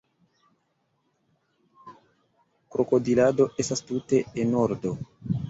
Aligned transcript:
Krokodilado 2.75 3.49
estas 3.67 3.87
tute 3.93 4.25
enordo 4.47 4.97